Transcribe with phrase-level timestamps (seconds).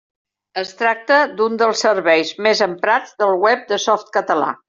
[0.61, 4.53] Es tracta d'un dels serveis més emprats del web de Softcatalà.